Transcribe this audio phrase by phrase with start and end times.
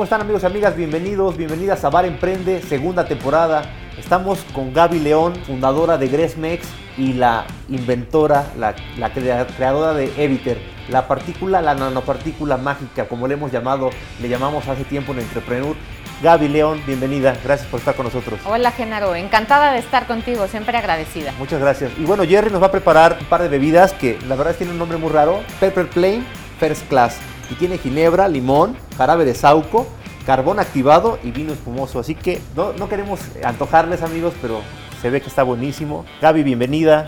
[0.00, 0.74] ¿Cómo están amigos y amigas?
[0.74, 3.64] Bienvenidos, bienvenidas a Bar Emprende, segunda temporada.
[3.98, 8.74] Estamos con Gaby León, fundadora de Gresmex y la inventora, la,
[9.12, 10.58] creadora de Eviter,
[10.88, 13.90] la partícula, la nanopartícula mágica, como le hemos llamado,
[14.22, 15.76] le llamamos hace tiempo en Entrepreneur.
[16.22, 18.40] Gaby León, bienvenida, gracias por estar con nosotros.
[18.46, 21.34] Hola Genaro, encantada de estar contigo, siempre agradecida.
[21.38, 21.92] Muchas gracias.
[21.98, 24.72] Y bueno, Jerry nos va a preparar un par de bebidas que la verdad tienen
[24.72, 26.24] un nombre muy raro, Pepper Plain
[26.58, 29.86] First Class y tiene ginebra, limón, jarabe de sauco,
[30.24, 31.98] carbón activado y vino espumoso.
[31.98, 34.60] Así que no, no queremos antojarles amigos, pero
[35.02, 36.04] se ve que está buenísimo.
[36.20, 37.06] Gaby, bienvenida.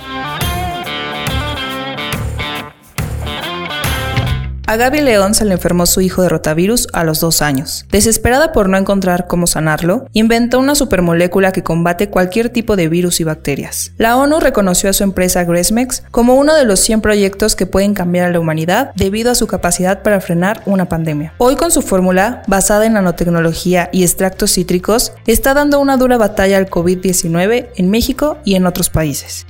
[4.72, 7.84] A Gaby León se le enfermó su hijo de rotavirus a los dos años.
[7.90, 13.20] Desesperada por no encontrar cómo sanarlo, inventó una supermolécula que combate cualquier tipo de virus
[13.20, 13.92] y bacterias.
[13.98, 17.92] La ONU reconoció a su empresa Gresmex como uno de los 100 proyectos que pueden
[17.92, 21.34] cambiar a la humanidad debido a su capacidad para frenar una pandemia.
[21.36, 26.56] Hoy con su fórmula, basada en nanotecnología y extractos cítricos, está dando una dura batalla
[26.56, 29.44] al COVID-19 en México y en otros países.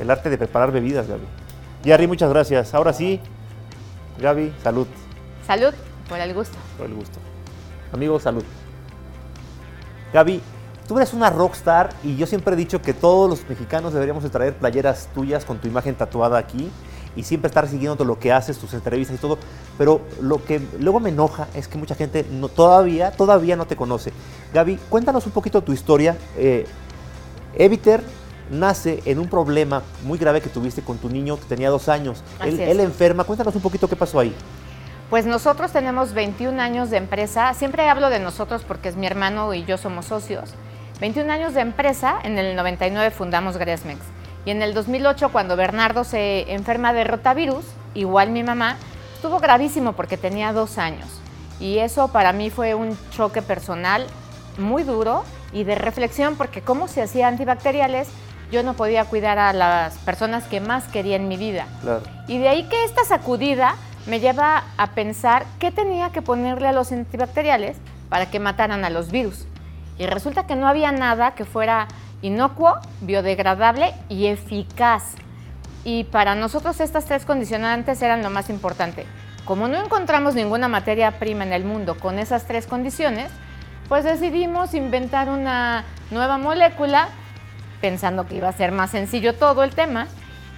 [0.00, 1.22] El arte de preparar bebidas, Gaby.
[1.84, 2.74] Yari, muchas gracias.
[2.74, 3.20] Ahora sí,
[4.20, 4.86] Gaby, salud.
[5.46, 5.74] Salud,
[6.08, 6.56] por el gusto.
[6.78, 7.18] Por el gusto.
[7.92, 8.44] Amigos, salud.
[10.12, 10.40] Gaby,
[10.86, 14.54] tú eres una rockstar y yo siempre he dicho que todos los mexicanos deberíamos traer
[14.54, 16.70] playeras tuyas con tu imagen tatuada aquí
[17.16, 19.38] y siempre estar siguiendo todo lo que haces, tus entrevistas y todo.
[19.78, 23.76] Pero lo que luego me enoja es que mucha gente no, todavía, todavía no te
[23.76, 24.12] conoce.
[24.52, 26.16] Gaby, cuéntanos un poquito tu historia.
[26.36, 26.66] Eh,
[27.56, 28.02] Eviter
[28.50, 32.22] nace en un problema muy grave que tuviste con tu niño que tenía dos años.
[32.44, 33.24] Él, enferma.
[33.24, 34.34] Cuéntanos un poquito qué pasó ahí.
[35.10, 37.52] Pues nosotros tenemos 21 años de empresa.
[37.54, 40.54] Siempre hablo de nosotros porque es mi hermano y yo somos socios.
[41.00, 42.18] 21 años de empresa.
[42.22, 44.00] En el 99 fundamos Gresmex.
[44.44, 48.76] Y en el 2008, cuando Bernardo se enferma de rotavirus, igual mi mamá,
[49.14, 51.08] estuvo gravísimo porque tenía dos años.
[51.60, 54.06] Y eso para mí fue un choque personal
[54.58, 58.08] muy duro y de reflexión porque cómo se hacía antibacteriales
[58.50, 61.66] yo no podía cuidar a las personas que más quería en mi vida.
[62.28, 66.72] Y de ahí que esta sacudida me lleva a pensar qué tenía que ponerle a
[66.72, 67.76] los antibacteriales
[68.08, 69.46] para que mataran a los virus.
[69.98, 71.88] Y resulta que no había nada que fuera
[72.22, 75.14] inocuo, biodegradable y eficaz.
[75.84, 79.06] Y para nosotros estas tres condicionantes eran lo más importante.
[79.44, 83.30] Como no encontramos ninguna materia prima en el mundo con esas tres condiciones,
[83.88, 87.08] pues decidimos inventar una nueva molécula
[87.84, 90.06] pensando que iba a ser más sencillo todo el tema,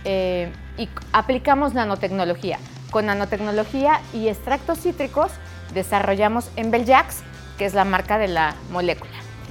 [0.05, 2.61] eh, y aplicamos nanotecnología.
[2.93, 5.33] Con nanotecnología y extractos cítricos
[5.75, 7.25] desarrollamos Embeljax,
[7.59, 9.11] que es la marca de la molécula.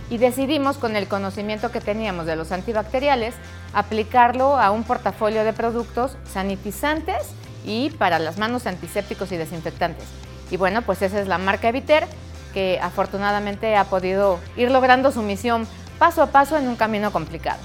[0.09, 3.35] Y decidimos, con el conocimiento que teníamos de los antibacteriales,
[3.74, 7.24] aplicarlo a un portafolio de productos sanitizantes
[7.66, 10.06] y para las manos antisépticos y desinfectantes.
[10.50, 12.08] Y bueno, pues esa es la marca Eviter,
[12.53, 17.59] que afortunadamente ha podido ir logrando su misión paso a paso en un camino complicado.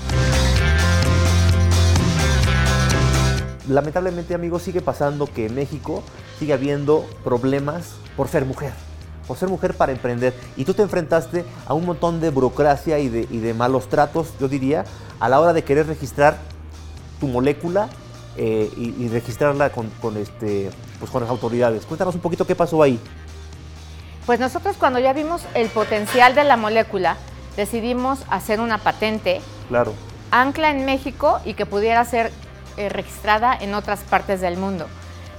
[3.69, 6.03] Lamentablemente, amigos, sigue pasando que en México
[6.39, 8.73] sigue habiendo problemas por ser mujer,
[9.29, 10.35] por ser mujer para emprender.
[10.57, 14.85] Y tú te enfrentaste a un montón de burocracia y de, malos tratos, yo diría,
[15.21, 16.39] a la hora de querer registrar
[17.21, 17.89] tu molécula
[18.37, 21.85] eh, y, registrarla con, este, pues con las autoridades.
[21.87, 22.99] Cuéntanos un poquito qué pasó ahí.
[24.27, 27.17] Pues nosotros cuando ya vimos el potencial de la molécula,
[27.57, 29.95] decidimos hacer una patente claro.
[30.31, 32.31] ancla en México y que pudiera ser
[32.77, 34.87] eh, registrada en otras partes del mundo.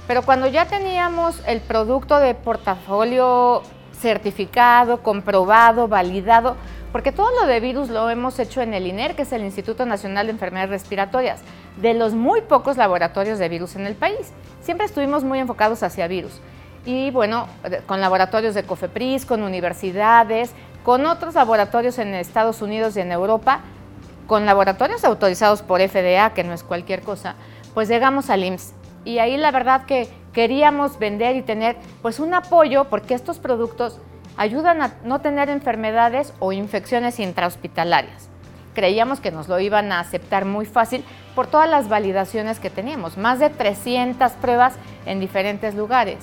[0.06, 3.62] Pero cuando ya teníamos el producto de portafolio
[3.98, 6.56] certificado, comprobado, validado,
[6.90, 9.86] porque todo lo de virus lo hemos hecho en el INER, que es el Instituto
[9.86, 11.40] Nacional de Enfermedades Respiratorias,
[11.80, 14.32] de los muy pocos laboratorios de virus en el país.
[14.60, 16.40] Siempre estuvimos muy enfocados hacia virus.
[16.84, 17.46] Y bueno,
[17.86, 20.50] con laboratorios de COFEPRIS, con universidades,
[20.84, 23.60] con otros laboratorios en Estados Unidos y en Europa,
[24.26, 27.34] con laboratorios autorizados por FDA, que no es cualquier cosa,
[27.74, 28.74] pues llegamos al IMSS.
[29.04, 33.98] Y ahí la verdad que queríamos vender y tener pues un apoyo porque estos productos
[34.36, 38.28] ayudan a no tener enfermedades o infecciones intrahospitalarias.
[38.74, 43.18] Creíamos que nos lo iban a aceptar muy fácil por todas las validaciones que teníamos,
[43.18, 44.74] más de 300 pruebas
[45.04, 46.18] en diferentes lugares.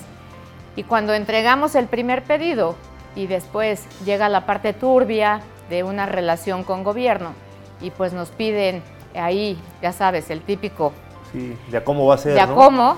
[0.76, 2.76] Y cuando entregamos el primer pedido
[3.16, 7.34] y después llega la parte turbia de una relación con gobierno
[7.82, 8.84] y pues nos piden
[9.16, 10.94] ahí, ya sabes, el típico...
[11.32, 12.34] Sí, de cómo va a ser.
[12.34, 12.98] De cómo.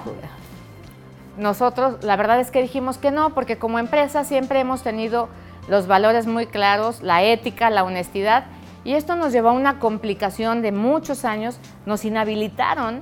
[1.38, 5.28] Nosotros, la verdad es que dijimos que no, porque como empresa siempre hemos tenido
[5.68, 8.46] los valores muy claros, la ética, la honestidad,
[8.84, 13.02] y esto nos llevó a una complicación de muchos años, nos inhabilitaron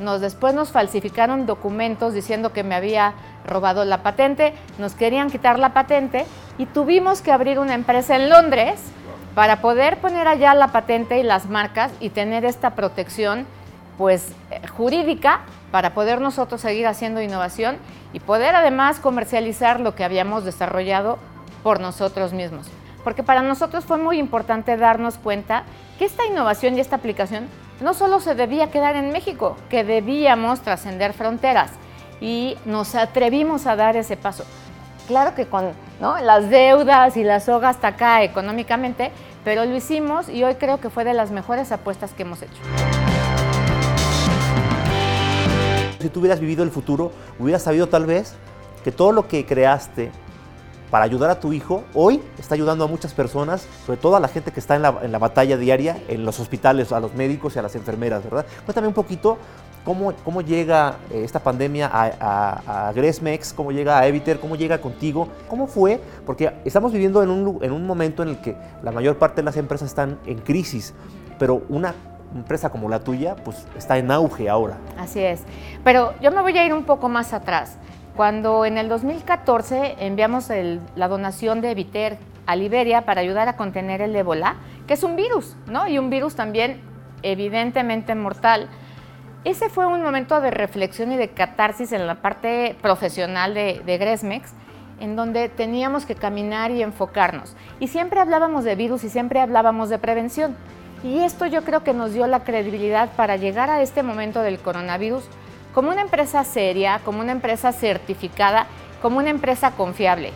[0.00, 3.14] nos, después nos falsificaron documentos diciendo que me había
[3.44, 6.26] robado la patente, nos querían quitar la patente
[6.58, 8.80] y tuvimos que abrir una empresa en Londres
[9.34, 13.46] para poder poner allá la patente y las marcas y tener esta protección
[13.98, 15.40] pues eh, jurídica
[15.70, 17.76] para poder nosotros seguir haciendo innovación
[18.12, 21.18] y poder además comercializar lo que habíamos desarrollado
[21.62, 22.68] por nosotros mismos.
[23.04, 25.64] Porque para nosotros fue muy importante darnos cuenta
[25.98, 27.48] que esta innovación y esta aplicación
[27.80, 31.70] no solo se debía quedar en México, que debíamos trascender fronteras
[32.20, 34.44] y nos atrevimos a dar ese paso.
[35.06, 39.12] Claro que con las deudas y la soga hasta acá económicamente,
[39.44, 42.60] pero lo hicimos y hoy creo que fue de las mejores apuestas que hemos hecho.
[46.00, 48.34] Si tú hubieras vivido el futuro, hubieras sabido tal vez
[48.84, 50.10] que todo lo que creaste
[50.90, 54.28] para ayudar a tu hijo, hoy está ayudando a muchas personas, sobre todo a la
[54.28, 57.62] gente que está en la, batalla diaria, en los hospitales, a los médicos y a
[57.62, 58.46] las enfermeras, ¿verdad?
[58.64, 59.38] Cuéntame un poquito
[59.84, 64.80] cómo, cómo llega eh, esta pandemia a, a, Gresmex, cómo llega a Eviter, cómo llega
[64.80, 68.92] contigo, cómo fue, porque estamos viviendo en un, en un momento en el que la
[68.92, 70.94] mayor parte de las empresas están en crisis,
[71.38, 71.94] pero una
[72.34, 74.76] empresa como la tuya, pues está en auge ahora.
[74.98, 75.42] Así es.
[75.84, 77.78] Pero yo me voy a ir un poco más atrás.
[78.16, 80.50] Cuando en el 2014 enviamos
[80.94, 82.16] la donación de Eviter
[82.46, 85.86] a Liberia para ayudar a contener el ébola, que es un virus, ¿no?
[85.86, 86.80] Y un virus también
[87.22, 88.70] evidentemente mortal.
[89.44, 93.98] Ese fue un momento de reflexión y de catarsis en la parte profesional de, de
[93.98, 94.50] Gresmex,
[94.98, 97.54] en donde teníamos que caminar y enfocarnos.
[97.80, 100.56] Y siempre hablábamos de virus y siempre hablábamos de prevención.
[101.04, 104.58] Y esto yo creo que nos dio la credibilidad para llegar a este momento del
[104.58, 105.24] coronavirus
[105.76, 108.66] como una empresa seria, como una empresa certificada,
[109.02, 110.32] como una empresa confiable.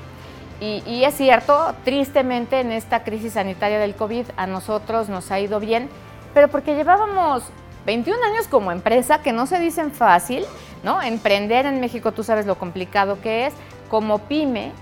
[0.61, 5.59] Y, es cierto, tristemente en esta crisis sanitaria del COVID a nosotros nos ha ido
[5.59, 5.89] bien,
[6.35, 7.45] pero porque llevábamos
[7.87, 10.45] 21 años como empresa, que no se dicen fácil,
[10.83, 11.01] ¿no?
[11.01, 13.55] Emprender en México, tú sabes lo complicado que es,
[13.89, 14.73] como pyme,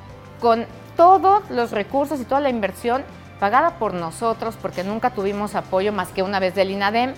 [0.40, 0.66] con
[0.96, 3.04] todos los recursos y toda la inversión
[3.38, 7.14] pagada por nosotros, porque nunca tuvimos apoyo más que una vez del INADEM.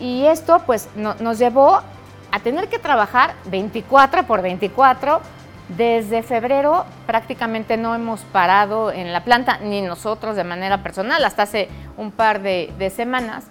[0.00, 1.80] Y esto pues nos llevó
[2.32, 5.20] a tener que trabajar 24 por 24.
[5.68, 11.44] Desde febrero prácticamente no hemos parado en la planta, ni nosotros de manera personal, hasta
[11.44, 13.44] hace un par de, semanas.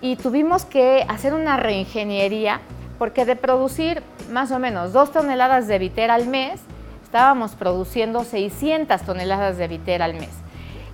[0.00, 2.60] Y tuvimos que hacer una reingeniería
[2.98, 6.60] porque de producir más o menos dos toneladas de vitera al mes,
[7.04, 10.30] estábamos produciendo 600 toneladas de vitera al mes.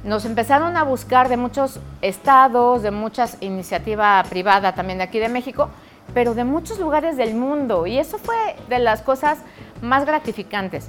[0.05, 5.29] Nos empezaron a buscar de muchos estados, de muchas iniciativa privada también de aquí de
[5.29, 5.71] México,
[6.15, 7.87] pero de muchos lugares del mundo.
[7.87, 8.37] Y eso fue
[8.69, 9.39] de las cosas
[9.83, 10.89] más gratificantes.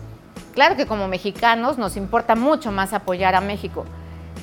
[0.53, 3.85] Claro que como mexicanos nos importa mucho más apoyar a México,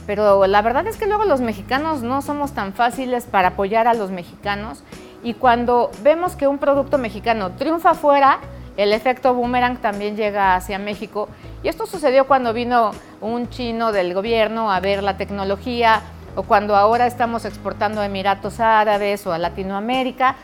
[0.06, 3.94] pero la verdad es que luego los mexicanos no somos tan fáciles para apoyar a
[3.94, 4.84] los mexicanos
[5.23, 8.38] y cuando vemos que un producto mexicano triunfa afuera,
[8.76, 11.28] el efecto boomerang también llega hacia México.
[11.62, 16.02] Y esto sucedió cuando vino un chino del gobierno a ver la tecnología
[16.37, 20.37] o cuando ahora estamos exportando a Emiratos Árabes o a Latinoamérica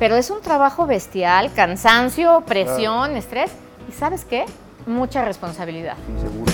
[0.00, 3.52] pero es un trabajo bestial, cansancio, presión, estrés
[3.86, 4.46] y ¿sabes qué?
[4.86, 5.94] Mucha responsabilidad.
[6.06, 6.52] Sí, seguro.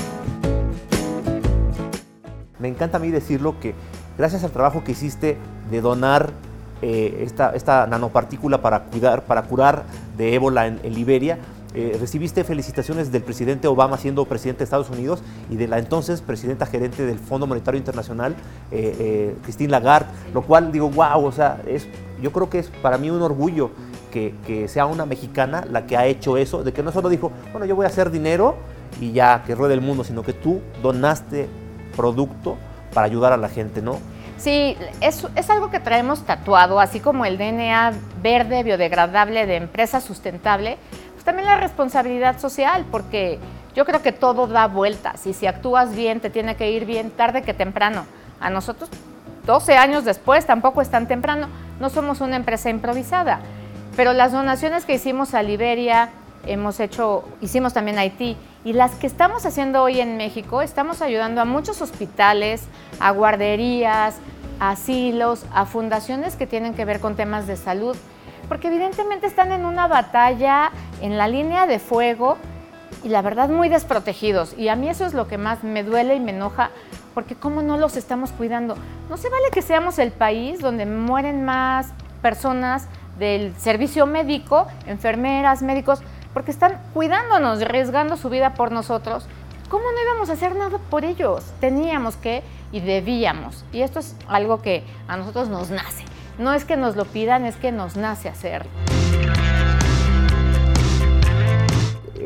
[2.59, 3.75] Me encanta a mí decirlo que
[4.19, 5.39] gracias al trabajo que hiciste
[5.71, 6.33] de donar
[6.83, 9.85] eh, esta, esta, nanopartícula para, cuidar, para curar
[10.17, 11.39] de ébola en Liberia,
[11.79, 16.23] eh, recibiste felicitaciones del presidente Obama siendo presidente de Estados Unidos y de la entonces
[16.23, 18.35] presidenta gerente del Fondo Monetario Internacional,
[18.71, 21.87] eh, eh, Christine Lagarde, lo cual digo, wow, o sea, es,
[22.23, 23.73] yo creo que es para mí un orgullo
[24.11, 27.31] que, que, sea una mexicana la que ha hecho eso, de que no solo dijo,
[27.53, 28.55] bueno, yo voy a hacer dinero
[28.99, 31.47] y ya, que ruede el mundo, sino que tú donaste
[31.95, 32.57] producto
[32.95, 33.99] para ayudar a la gente, ¿no?
[34.39, 40.01] Sí, es, es, algo que traemos tatuado, así como el DNA verde biodegradable de empresa
[40.01, 40.77] sustentable
[41.27, 43.39] también la responsabilidad social, porque
[43.75, 47.11] yo creo que todo da vueltas y si actúas bien, te tiene que ir bien
[47.11, 48.07] tarde que temprano.
[48.41, 48.89] A nosotros,
[49.45, 53.41] 12 años después, tampoco es tan temprano, no somos una empresa improvisada.
[53.97, 56.11] Pero las donaciones que hicimos a Liberia,
[56.47, 61.03] hemos hecho, hicimos también a Haití, y las que estamos haciendo hoy en México, estamos
[61.03, 62.63] ayudando a muchos hospitales,
[62.99, 64.17] a guarderías,
[64.59, 67.97] asilos, a fundaciones que tienen que ver con temas de salud
[68.49, 72.37] porque evidentemente están en una batalla en la línea de fuego
[73.03, 74.55] y la verdad muy desprotegidos.
[74.57, 76.71] Y a mí eso es lo que más me duele y me enoja,
[77.15, 78.77] porque cómo no los estamos cuidando.
[79.09, 82.89] No se vale que seamos el país donde mueren más personas
[83.19, 86.01] del servicio médico, enfermeras, médicos,
[86.35, 89.27] porque están cuidándonos, arriesgando su vida por nosotros.
[89.69, 91.45] ¿Cómo no íbamos a hacer nada por ellos?
[91.61, 93.65] Teníamos que y debíamos.
[93.73, 96.05] Y esto es algo que a nosotros nos nace
[96.39, 98.71] no es que nos lo pidan, es que nos nace hacerlo.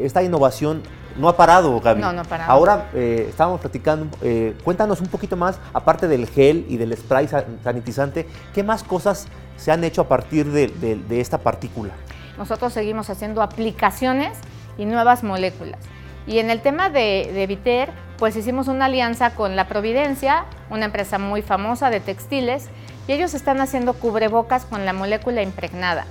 [0.02, 0.82] Esta innovación
[1.16, 2.00] no ha parado, Gaby.
[2.00, 2.50] No, no ha parado.
[2.50, 7.28] Ahora eh, estábamos platicando, eh, cuéntanos un poquito más, aparte del gel y del spray
[7.28, 9.26] sa- sanitizante, ¿qué más cosas
[9.56, 11.92] se han hecho a partir de, de- de esta partícula?
[12.38, 14.38] Nosotros seguimos haciendo aplicaciones
[14.78, 15.80] y nuevas moléculas.
[16.26, 20.86] Y en el tema de, de Viter, pues hicimos una alianza con La Providencia, una
[20.86, 22.68] empresa muy famosa de textiles,
[23.10, 26.06] y ellos están haciendo cubrebocas con la molécula impregnada.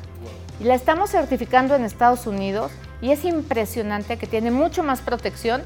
[0.60, 5.62] Y la estamos certificando en Estados Unidos y es impresionante que tiene mucho más protección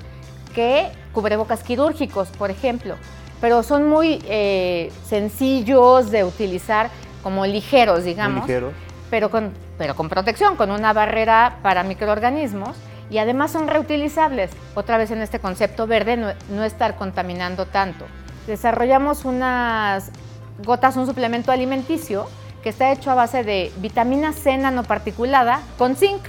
[0.54, 2.98] que cubrebocas quirúrgicos, por ejemplo.
[3.42, 6.92] Pero son muy eh, sencillos de utilizar,
[7.24, 8.72] como ligeros, digamos Muy ligero.
[9.10, 12.78] pero con, pero con protección, con una barrera para microorganismos
[13.10, 14.52] y además son reutilizables.
[14.76, 18.06] Otra vez en este concepto verde, no, no estar contaminando tanto.
[18.46, 20.12] Desarrollamos unas
[20.60, 22.28] gotas, un suplemento alimenticio
[22.62, 26.22] que está hecho a base de vitamina C nanoparticulada con zinc,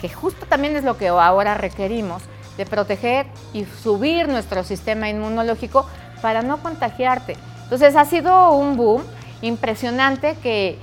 [0.00, 2.22] que justo también es lo que ahora requerimos,
[2.56, 5.86] de proteger y subir nuestro sistema inmunológico
[6.22, 7.36] para no contagiarte.
[7.64, 9.02] Entonces ha sido un boom
[9.42, 10.78] impresionante que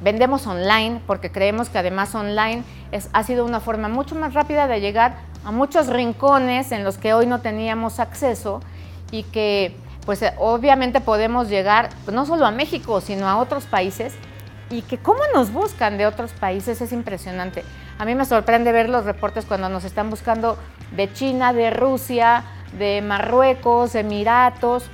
[0.00, 4.68] vendemos online porque creemos que además online es, ha sido una forma mucho más rápida
[4.68, 8.60] de llegar a muchos rincones en los que hoy no teníamos acceso
[9.10, 9.74] y que
[10.08, 14.14] pues eh, obviamente podemos llegar no solo a México sino a otros países
[14.70, 17.62] y que cómo nos buscan de otros países es impresionante.
[17.98, 20.56] A mí me sorprende ver los reportes cuando nos están buscando
[20.92, 22.44] de China, de Rusia,
[22.78, 24.84] de Marruecos, Emiratos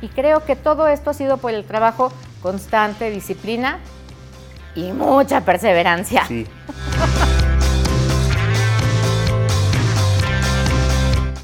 [0.00, 3.80] y creo que todo esto ha sido por el trabajo constante, disciplina
[4.76, 6.24] y mucha perseverancia.
[6.24, 6.46] Sí.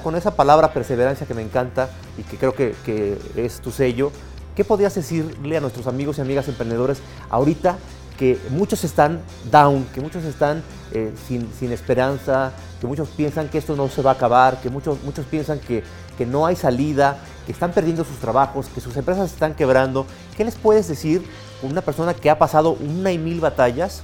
[0.02, 4.10] Con esa palabra perseverancia que me encanta y que creo que, es tu sello,
[4.56, 7.76] ¿qué podrías decirle a nuestros amigos y amigas emprendedores ahorita
[8.18, 13.74] que muchos están down, que muchos están eh, sin, esperanza, que muchos piensan que esto
[13.74, 15.82] no se va a acabar, que muchos, muchos piensan que,
[16.18, 20.06] que no hay salida, que están perdiendo sus trabajos, que sus empresas están quebrando?
[20.36, 21.24] ¿Qué les puedes decir
[21.62, 24.02] una persona que ha pasado una y mil batallas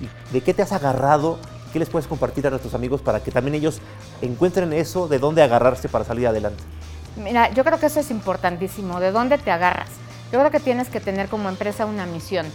[0.00, 1.38] ¿Y ¿De qué te has agarrado?
[1.74, 3.80] ¿Qué les puedes compartir a nuestros amigos para que también ellos
[4.22, 6.62] encuentren eso de dónde agarrarse para salir adelante?
[7.16, 9.00] Mira, yo creo que eso es importantísimo.
[9.00, 9.88] ¿De dónde te agarras?
[10.30, 12.46] Yo creo que tienes que tener como empresa una misión.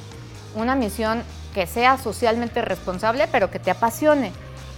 [0.55, 1.21] Una misión
[1.53, 4.31] que sea socialmente responsable, pero que te apasione.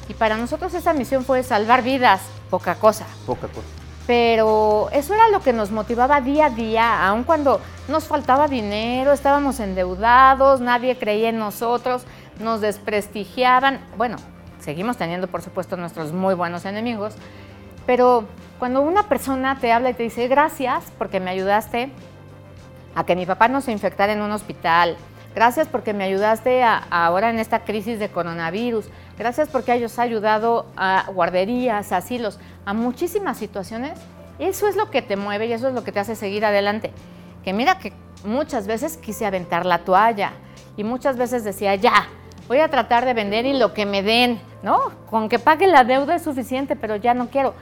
[0.09, 3.05] Y para nosotros esa misión fue salvar vidas, poca cosa.
[3.27, 3.67] Poca cosa.
[4.07, 9.11] Pero eso era lo que nos motivaba día a día, aun cuando nos faltaba dinero,
[9.11, 12.01] estábamos endeudados, nadie creía en nosotros,
[12.39, 13.79] nos desprestigiaban.
[13.97, 14.17] Bueno,
[14.59, 17.15] seguimos teniendo, por supuesto, nuestros muy buenos enemigos,
[17.85, 18.25] pero
[18.59, 21.91] cuando una persona te habla y te dice gracias porque me ayudaste
[22.95, 24.97] a que mi papá no se infectara en un hospital,
[25.33, 28.85] gracias porque me ayudaste ahora en esta crisis de coronavirus,
[29.17, 33.99] gracias porque hayas ayudado a guarderías, asilos, a muchísimas situaciones,
[34.39, 36.91] eso es lo que te mueve y eso es lo que te hace seguir adelante.
[37.43, 40.33] Que mira que muchas veces quise aventar la toalla
[40.77, 42.07] y muchas veces decía, ya,
[42.51, 44.91] voy a tratar de vender y lo que me den, ¿no?
[45.09, 47.53] Con que pague la deuda es suficiente, pero ya no quiero.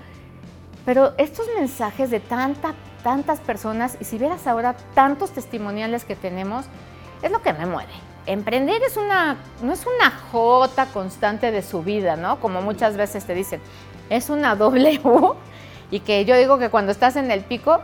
[0.83, 6.65] Pero estos mensajes de tanta, tantas personas, y si vieras ahora tantos testimoniales que tenemos,
[7.21, 7.91] es lo que me mueve.
[8.25, 12.39] Emprender es una, no es una jota constante de su vida, ¿no?
[12.39, 13.61] Como muchas veces te dicen,
[14.09, 15.35] es una doble U.
[15.91, 17.79] Y que yo digo que cuando estás en el pico,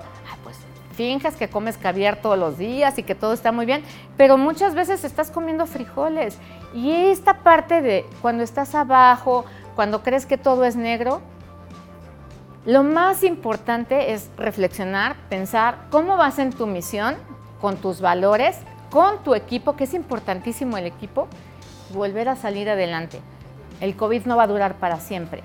[0.96, 3.84] finges que comes caviar todos los días y que todo está muy bien,
[4.18, 6.38] pero muchas veces estás comiendo frijoles.
[6.74, 11.22] Y esta parte de cuando estás abajo, cuando crees que todo es negro,
[12.66, 17.16] lo más importante es reflexionar, pensar cómo vas en tu misión,
[17.62, 18.58] con tus valores,
[18.90, 21.28] con tu equipo, que es importantísimo el equipo,
[21.94, 23.20] volver a salir adelante.
[23.82, 25.44] El COVID no va a durar para siempre.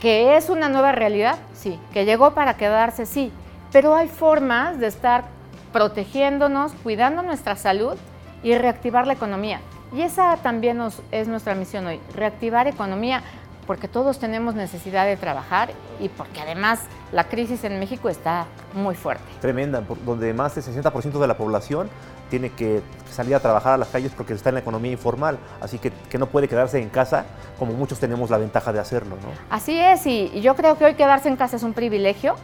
[0.00, 1.38] ¿Que es una nueva realidad?
[1.54, 1.78] Sí.
[1.92, 3.06] ¿Que llegó para quedarse?
[3.06, 3.32] Sí.
[3.72, 5.24] Pero hay formas de estar
[5.72, 7.94] protegiéndonos, cuidando nuestra salud
[8.42, 9.60] y reactivar la economía.
[9.94, 13.22] Y esa también nos- es nuestra misión hoy, reactivar economía,
[13.66, 15.70] porque todos tenemos necesidad de trabajar
[16.00, 16.80] y porque además
[17.12, 19.24] la crisis en México está muy fuerte.
[19.40, 21.88] Tremenda, donde más del 60% de la población
[22.30, 22.80] tiene que
[23.10, 26.18] salir a trabajar a las calles porque está en la economía informal, así que, que
[26.18, 27.24] no puede quedarse en casa
[27.58, 29.28] como muchos tenemos la ventaja de hacerlo, ¿no?
[29.50, 32.36] Así es, y, y yo creo que hoy quedarse en casa es un privilegio,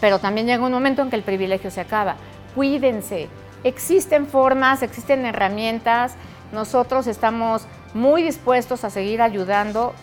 [0.00, 2.16] pero también llega un momento en que el privilegio se acaba.
[2.54, 3.28] Cuídense,
[3.64, 6.14] existen formas, existen herramientas,
[6.52, 9.94] nosotros estamos muy dispuestos a seguir ayudando,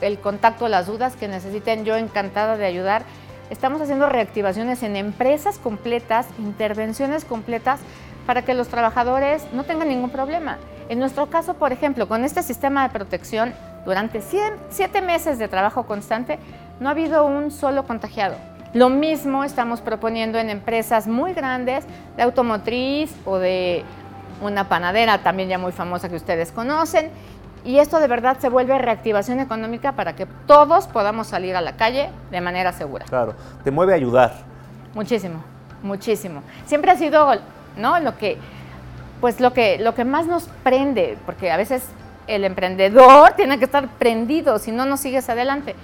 [0.00, 3.02] el contacto, las dudas que necesiten, yo encantada de ayudar.
[3.50, 7.80] Estamos haciendo reactivaciones en empresas completas, intervenciones completas
[8.26, 10.58] para que los trabajadores no tengan ningún problema.
[10.88, 13.54] En nuestro caso, por ejemplo, con este sistema de protección,
[13.84, 14.22] durante
[14.70, 16.38] siete meses de trabajo constante,
[16.80, 18.36] no ha habido un solo contagiado.
[18.74, 21.84] Lo mismo estamos proponiendo en empresas muy grandes
[22.16, 23.84] de automotriz o de
[24.42, 27.08] una panadera también ya muy famosa que ustedes conocen.
[27.64, 31.76] Y esto de verdad se vuelve reactivación económica para que todos podamos salir a la
[31.76, 33.04] calle de manera segura.
[33.04, 34.34] Claro, te mueve a ayudar.
[34.92, 35.44] Muchísimo,
[35.80, 36.42] muchísimo.
[36.66, 37.32] Siempre ha sido,
[37.76, 38.00] ¿no?
[38.00, 38.38] Lo que,
[39.20, 41.84] pues lo que, lo que más nos prende, porque a veces
[42.26, 45.76] el emprendedor tiene que estar prendido, si no, no sigues adelante.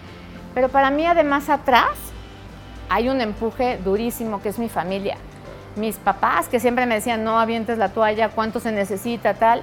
[0.55, 2.10] Pero para mí, además, atrás
[2.91, 5.17] hay un empuje durísimo que es mi familia.
[5.77, 9.63] Mis papás que siempre me decían, no avientes la toalla, cuánto se necesita, tal.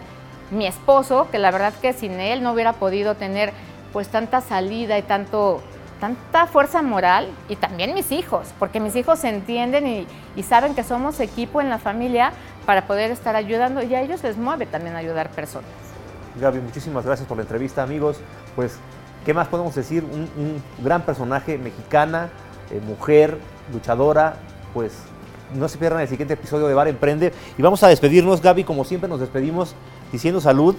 [0.50, 3.52] Mi esposo, que la verdad que sin él no hubiera podido tener
[3.92, 5.62] pues tanta salida y tanto,
[6.00, 7.28] tanta fuerza moral.
[7.50, 10.08] Y también mis hijos, porque mis hijos se entienden
[10.38, 12.32] y, saben que somos equipo en la familia
[12.66, 15.70] para poder estar ayudando y a ellos les mueve también ayudar personas.
[16.40, 18.22] Gaby, muchísimas gracias por la entrevista, amigos.
[18.56, 18.78] Pues,
[19.26, 20.06] ¿qué más podemos decir?
[20.06, 22.30] Un, un gran personaje mexicana,
[22.72, 23.38] eh, mujer,
[23.72, 24.38] luchadora,
[24.74, 24.94] pues
[25.54, 27.34] no se pierdan el siguiente episodio de Bar Emprende.
[27.58, 29.76] Y vamos a despedirnos, Gaby, como siempre nos despedimos
[30.12, 30.76] diciendo salud,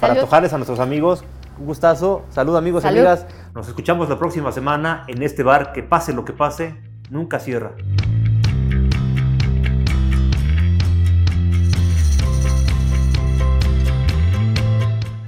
[0.00, 1.24] para tojarles a nuestros amigos.
[1.58, 2.24] Un gustazo.
[2.30, 3.26] Salud, amigos y amigas.
[3.54, 5.72] Nos escuchamos la próxima semana en este bar.
[5.72, 6.76] Que pase lo que pase,
[7.10, 7.72] nunca cierra.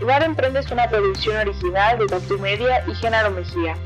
[0.06, 3.76] Bar Emprende es una producción original de Tatu Media y Genaro Mejía.